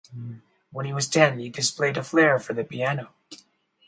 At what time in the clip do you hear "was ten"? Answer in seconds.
0.93-1.37